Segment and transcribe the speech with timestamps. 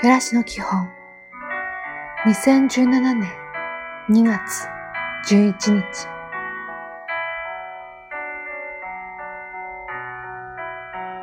[0.00, 0.88] 暮らしの基本。
[2.24, 3.28] 2017年
[4.08, 4.68] 2月
[5.28, 5.82] 11日。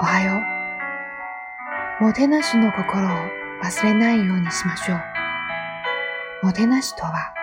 [0.01, 0.41] おはよ
[2.01, 2.03] う。
[2.03, 3.11] もてなしの心を
[3.63, 4.95] 忘れないようにしましょ
[6.43, 6.45] う。
[6.47, 7.33] もてなしとは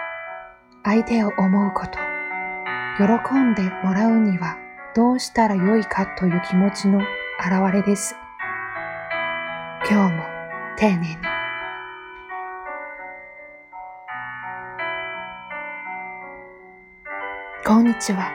[0.84, 1.92] 相手を思うこと。
[2.98, 4.58] 喜んでもらうには
[4.94, 7.00] どうしたらよいかという気持ちの
[7.42, 8.16] 表れです。
[9.88, 10.31] 今日も
[10.76, 11.16] 丁寧に。
[17.64, 18.30] こんにちは。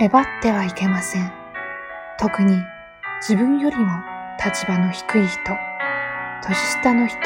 [0.00, 1.32] えばってはいけません。
[2.18, 2.56] 特に
[3.20, 3.86] 自分よりも
[4.44, 5.38] 立場の低い人、
[6.46, 7.18] 年下の人、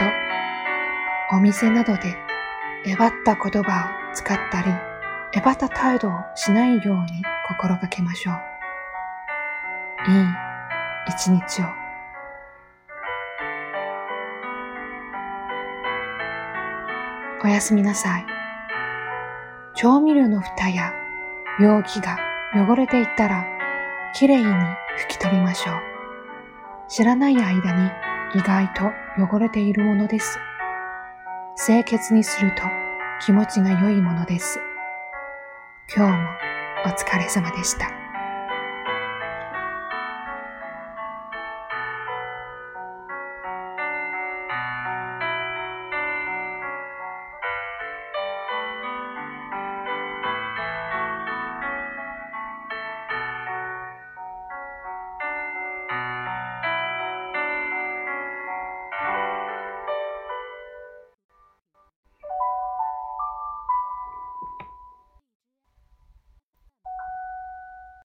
[1.32, 2.16] お店などで
[2.86, 4.68] えばった言葉を使ったり、
[5.34, 8.34] えばった態度をしないように心がけましょう。
[10.10, 10.26] いい
[11.08, 11.77] 一日を。
[17.44, 18.26] おやすみなさい。
[19.74, 20.92] 調味料の蓋や
[21.60, 22.18] 容器が
[22.54, 23.46] 汚れていったら、
[24.14, 25.76] きれいに拭き取りましょう。
[26.88, 27.90] 知らない間に
[28.34, 28.90] 意外と
[29.22, 30.38] 汚れているものです。
[31.64, 32.62] 清潔にすると
[33.24, 34.60] 気持ちが良いものです。
[35.94, 36.18] 今日も
[36.86, 37.97] お疲れ様でした。